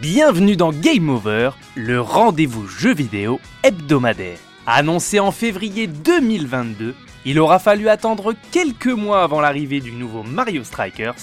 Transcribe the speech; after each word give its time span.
Bienvenue 0.00 0.54
dans 0.54 0.70
Game 0.70 1.08
Over, 1.08 1.50
le 1.74 2.00
rendez-vous 2.00 2.68
jeu 2.68 2.94
vidéo 2.94 3.40
hebdomadaire. 3.64 4.38
Annoncé 4.64 5.18
en 5.18 5.32
février 5.32 5.88
2022, 5.88 6.94
il 7.24 7.40
aura 7.40 7.58
fallu 7.58 7.88
attendre 7.88 8.32
quelques 8.52 8.86
mois 8.86 9.24
avant 9.24 9.40
l'arrivée 9.40 9.80
du 9.80 9.90
nouveau 9.90 10.22
Mario 10.22 10.62
Strikers. 10.62 11.16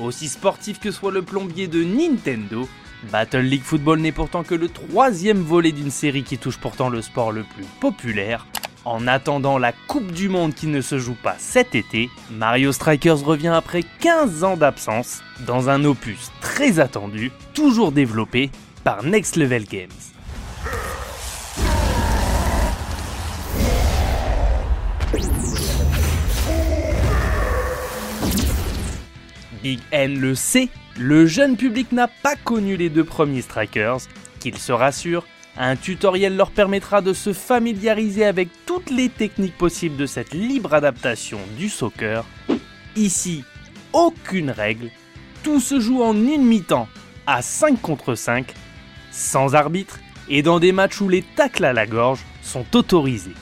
Aussi 0.00 0.26
sportif 0.26 0.80
que 0.80 0.90
soit 0.90 1.12
le 1.12 1.22
plombier 1.22 1.68
de 1.68 1.84
Nintendo, 1.84 2.68
Battle 3.12 3.42
League 3.42 3.62
Football 3.62 4.00
n'est 4.00 4.10
pourtant 4.10 4.42
que 4.42 4.56
le 4.56 4.70
troisième 4.70 5.42
volet 5.42 5.70
d'une 5.70 5.92
série 5.92 6.24
qui 6.24 6.36
touche 6.36 6.58
pourtant 6.58 6.88
le 6.88 7.02
sport 7.02 7.30
le 7.30 7.44
plus 7.44 7.66
populaire. 7.80 8.44
En 8.86 9.08
attendant 9.08 9.58
la 9.58 9.72
Coupe 9.72 10.12
du 10.12 10.28
Monde 10.28 10.54
qui 10.54 10.68
ne 10.68 10.80
se 10.80 10.96
joue 11.00 11.16
pas 11.20 11.34
cet 11.38 11.74
été, 11.74 12.08
Mario 12.30 12.70
Strikers 12.70 13.18
revient 13.18 13.48
après 13.48 13.82
15 13.98 14.44
ans 14.44 14.56
d'absence 14.56 15.24
dans 15.44 15.68
un 15.68 15.84
opus 15.84 16.30
très 16.40 16.78
attendu, 16.78 17.32
toujours 17.52 17.90
développé 17.90 18.48
par 18.84 19.02
Next 19.02 19.34
Level 19.34 19.64
Games. 19.64 19.88
Big 29.64 29.80
N 29.90 30.20
le 30.20 30.36
sait, 30.36 30.68
le 30.96 31.26
jeune 31.26 31.56
public 31.56 31.90
n'a 31.90 32.06
pas 32.06 32.36
connu 32.36 32.76
les 32.76 32.88
deux 32.88 33.02
premiers 33.02 33.42
Strikers, 33.42 34.02
qu'il 34.38 34.56
se 34.56 34.70
rassure, 34.70 35.26
un 35.58 35.76
tutoriel 35.76 36.36
leur 36.36 36.50
permettra 36.50 37.00
de 37.00 37.12
se 37.12 37.32
familiariser 37.32 38.24
avec 38.24 38.48
toutes 38.66 38.90
les 38.90 39.08
techniques 39.08 39.56
possibles 39.56 39.96
de 39.96 40.06
cette 40.06 40.34
libre 40.34 40.74
adaptation 40.74 41.38
du 41.56 41.68
soccer. 41.68 42.24
Ici, 42.94 43.44
aucune 43.92 44.50
règle, 44.50 44.90
tout 45.42 45.60
se 45.60 45.80
joue 45.80 46.02
en 46.02 46.14
une 46.14 46.44
mi-temps, 46.44 46.88
à 47.26 47.42
5 47.42 47.80
contre 47.80 48.14
5, 48.14 48.52
sans 49.10 49.54
arbitre 49.54 49.98
et 50.28 50.42
dans 50.42 50.60
des 50.60 50.72
matchs 50.72 51.00
où 51.00 51.08
les 51.08 51.22
tacles 51.22 51.64
à 51.64 51.72
la 51.72 51.86
gorge 51.86 52.24
sont 52.42 52.64
autorisés. 52.74 53.34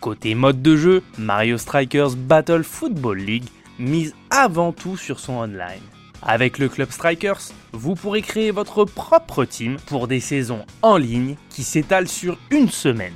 Côté 0.00 0.34
mode 0.34 0.62
de 0.62 0.76
jeu, 0.76 1.02
Mario 1.18 1.58
Strikers 1.58 2.16
Battle 2.16 2.62
Football 2.62 3.18
League 3.18 3.48
mise 3.78 4.14
avant 4.30 4.72
tout 4.72 4.96
sur 4.96 5.20
son 5.20 5.34
online. 5.34 5.82
Avec 6.22 6.58
le 6.58 6.70
Club 6.70 6.90
Strikers, 6.90 7.50
vous 7.72 7.94
pourrez 7.94 8.22
créer 8.22 8.50
votre 8.50 8.86
propre 8.86 9.44
team 9.44 9.76
pour 9.84 10.08
des 10.08 10.20
saisons 10.20 10.64
en 10.80 10.96
ligne 10.96 11.36
qui 11.50 11.62
s'étalent 11.62 12.08
sur 12.08 12.38
une 12.50 12.70
semaine. 12.70 13.12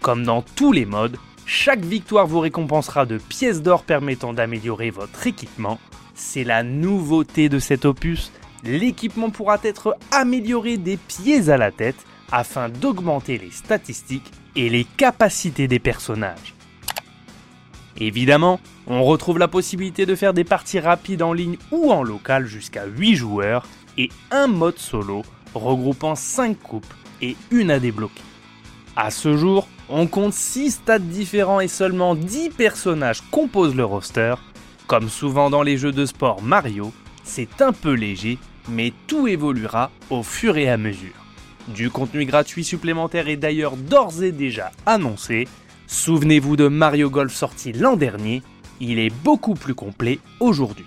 Comme 0.00 0.22
dans 0.22 0.42
tous 0.42 0.70
les 0.70 0.84
modes, 0.84 1.16
chaque 1.46 1.84
victoire 1.84 2.28
vous 2.28 2.40
récompensera 2.40 3.06
de 3.06 3.18
pièces 3.18 3.60
d'or 3.60 3.82
permettant 3.82 4.32
d'améliorer 4.32 4.90
votre 4.90 5.26
équipement. 5.26 5.80
C'est 6.14 6.44
la 6.44 6.62
nouveauté 6.62 7.48
de 7.48 7.58
cet 7.58 7.84
opus. 7.84 8.30
L'équipement 8.62 9.30
pourra 9.30 9.58
être 9.64 9.96
amélioré 10.12 10.76
des 10.76 10.96
pieds 10.96 11.50
à 11.50 11.56
la 11.56 11.72
tête 11.72 12.06
afin 12.30 12.68
d'augmenter 12.68 13.36
les 13.36 13.50
statistiques 13.50 14.30
et 14.56 14.68
les 14.68 14.84
capacités 14.84 15.68
des 15.68 15.78
personnages. 15.78 16.54
Évidemment, 17.98 18.60
on 18.86 19.04
retrouve 19.04 19.38
la 19.38 19.48
possibilité 19.48 20.04
de 20.04 20.14
faire 20.14 20.34
des 20.34 20.44
parties 20.44 20.80
rapides 20.80 21.22
en 21.22 21.32
ligne 21.32 21.56
ou 21.70 21.92
en 21.92 22.02
local 22.02 22.46
jusqu'à 22.46 22.86
8 22.86 23.14
joueurs 23.14 23.66
et 23.96 24.10
un 24.30 24.46
mode 24.46 24.78
solo 24.78 25.22
regroupant 25.54 26.14
5 26.14 26.58
coupes 26.58 26.94
et 27.22 27.36
une 27.50 27.70
à 27.70 27.78
débloquer. 27.78 28.22
A 28.96 29.10
ce 29.10 29.36
jour, 29.36 29.68
on 29.88 30.06
compte 30.06 30.32
6 30.32 30.70
stades 30.72 31.08
différents 31.08 31.60
et 31.60 31.68
seulement 31.68 32.14
10 32.14 32.50
personnages 32.50 33.22
composent 33.30 33.76
le 33.76 33.84
roster. 33.84 34.34
Comme 34.86 35.08
souvent 35.08 35.50
dans 35.50 35.62
les 35.62 35.78
jeux 35.78 35.92
de 35.92 36.04
sport 36.04 36.42
Mario, 36.42 36.92
c'est 37.22 37.62
un 37.62 37.72
peu 37.72 37.92
léger, 37.92 38.38
mais 38.68 38.92
tout 39.06 39.26
évoluera 39.26 39.90
au 40.10 40.22
fur 40.22 40.56
et 40.56 40.68
à 40.68 40.76
mesure. 40.76 41.23
Du 41.68 41.90
contenu 41.90 42.24
gratuit 42.26 42.62
supplémentaire 42.62 43.28
est 43.28 43.36
d'ailleurs 43.36 43.76
d'ores 43.76 44.22
et 44.22 44.32
déjà 44.32 44.70
annoncé. 44.84 45.48
Souvenez-vous 45.86 46.56
de 46.56 46.68
Mario 46.68 47.08
Golf 47.08 47.34
sorti 47.34 47.72
l'an 47.72 47.96
dernier, 47.96 48.42
il 48.80 48.98
est 48.98 49.12
beaucoup 49.22 49.54
plus 49.54 49.74
complet 49.74 50.18
aujourd'hui. 50.40 50.86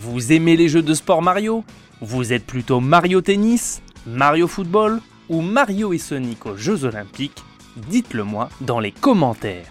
Vous 0.00 0.32
aimez 0.32 0.56
les 0.56 0.68
jeux 0.68 0.82
de 0.82 0.94
sport 0.94 1.22
Mario? 1.22 1.64
Vous 2.00 2.32
êtes 2.32 2.46
plutôt 2.46 2.80
Mario 2.80 3.20
Tennis, 3.20 3.82
Mario 4.06 4.46
Football 4.46 5.00
ou 5.28 5.42
Mario 5.42 5.92
et 5.92 5.98
Sonic 5.98 6.46
aux 6.46 6.56
Jeux 6.56 6.84
Olympiques? 6.84 7.42
Dites-le 7.76 8.24
moi 8.24 8.48
dans 8.60 8.80
les 8.80 8.92
commentaires. 8.92 9.66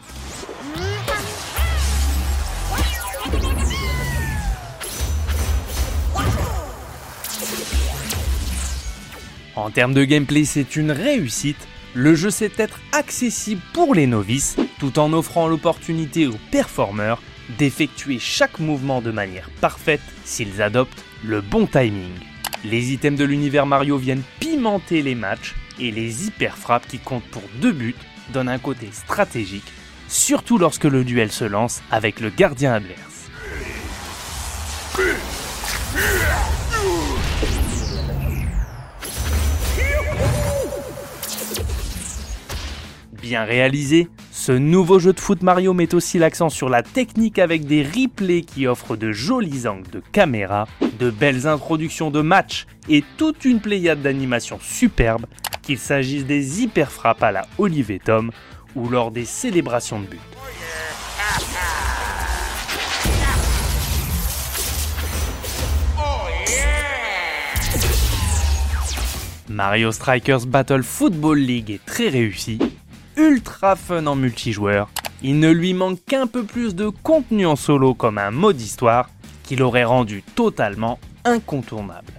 En 9.58 9.72
termes 9.72 9.96
de 9.96 10.04
gameplay, 10.04 10.46
c'est 10.46 10.76
une 10.76 10.92
réussite. 10.92 11.68
Le 11.96 12.14
jeu 12.14 12.30
sait 12.30 12.52
être 12.58 12.80
accessible 12.92 13.62
pour 13.74 13.96
les 13.96 14.06
novices, 14.06 14.56
tout 14.78 15.00
en 15.00 15.12
offrant 15.14 15.48
l'opportunité 15.48 16.28
aux 16.28 16.38
performeurs 16.52 17.24
d'effectuer 17.58 18.20
chaque 18.20 18.60
mouvement 18.60 19.02
de 19.02 19.10
manière 19.10 19.50
parfaite 19.60 20.02
s'ils 20.24 20.62
adoptent 20.62 21.04
le 21.24 21.42
bon 21.42 21.66
timing. 21.66 22.14
Les 22.66 22.94
items 22.94 23.20
de 23.20 23.26
l'univers 23.26 23.66
Mario 23.66 23.98
viennent 23.98 24.22
pimenter 24.40 25.02
les 25.02 25.16
matchs 25.16 25.56
et 25.80 25.90
les 25.90 26.28
hyper 26.28 26.56
frappes 26.56 26.88
qui 26.88 27.00
comptent 27.00 27.28
pour 27.32 27.44
deux 27.60 27.72
buts 27.72 27.96
donnent 28.34 28.50
un 28.50 28.60
côté 28.60 28.90
stratégique, 28.92 29.72
surtout 30.08 30.60
lorsque 30.60 30.84
le 30.84 31.04
duel 31.04 31.32
se 31.32 31.46
lance 31.46 31.82
avec 31.90 32.20
le 32.20 32.30
gardien 32.30 32.74
adverse. 32.74 33.07
Bien 43.28 43.44
réalisé, 43.44 44.08
ce 44.32 44.54
nouveau 44.54 45.00
jeu 45.00 45.12
de 45.12 45.20
foot 45.20 45.42
Mario 45.42 45.74
met 45.74 45.94
aussi 45.94 46.18
l'accent 46.18 46.48
sur 46.48 46.70
la 46.70 46.82
technique 46.82 47.40
avec 47.40 47.66
des 47.66 47.84
replays 47.84 48.44
qui 48.44 48.68
offrent 48.68 48.96
de 48.96 49.12
jolis 49.12 49.68
angles 49.68 49.90
de 49.90 50.02
caméra, 50.14 50.66
de 50.98 51.10
belles 51.10 51.46
introductions 51.46 52.10
de 52.10 52.22
matchs 52.22 52.68
et 52.88 53.04
toute 53.18 53.44
une 53.44 53.60
pléiade 53.60 54.02
d'animations 54.02 54.60
superbes, 54.62 55.26
qu'il 55.62 55.78
s'agisse 55.78 56.26
des 56.26 56.64
hyper 56.64 56.90
frappes 56.90 57.22
à 57.22 57.34
la 57.34 57.46
Olivier 57.58 58.00
Tom 58.00 58.32
ou 58.78 58.88
lors 58.88 59.12
des 59.12 59.26
célébrations 59.26 60.00
de 60.00 60.06
but. 60.06 60.22
Mario 69.50 69.92
Strikers 69.92 70.46
Battle 70.46 70.84
Football 70.84 71.40
League 71.40 71.72
est 71.72 71.86
très 71.86 72.08
réussi 72.08 72.58
ultra 73.18 73.76
fun 73.76 74.06
en 74.06 74.16
multijoueur. 74.16 74.90
Il 75.24 75.40
ne 75.40 75.50
lui 75.50 75.74
manque 75.74 76.00
qu'un 76.06 76.28
peu 76.28 76.44
plus 76.44 76.76
de 76.76 76.90
contenu 76.90 77.46
en 77.48 77.56
solo 77.56 77.94
comme 77.96 78.20
un 78.20 78.32
mode 78.32 78.62
histoire 78.62 79.10
qui 79.44 79.56
l'aurait 79.56 79.84
rendu 79.84 80.24
totalement 80.36 81.00
incontournable. 81.26 82.14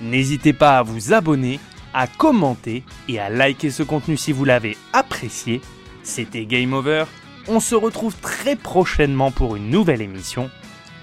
N'hésitez 0.00 0.54
pas 0.54 0.78
à 0.78 0.82
vous 0.82 1.12
abonner, 1.12 1.60
à 1.92 2.06
commenter 2.06 2.82
et 3.08 3.20
à 3.20 3.28
liker 3.28 3.70
ce 3.70 3.82
contenu 3.82 4.16
si 4.16 4.32
vous 4.32 4.46
l'avez 4.46 4.78
apprécié. 4.94 5.60
C'était 6.02 6.46
Game 6.46 6.72
Over. 6.72 7.04
On 7.46 7.60
se 7.60 7.74
retrouve 7.74 8.16
très 8.16 8.56
prochainement 8.56 9.30
pour 9.30 9.56
une 9.56 9.68
nouvelle 9.68 10.00
émission. 10.00 10.48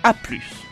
A 0.05 0.13
plus 0.13 0.64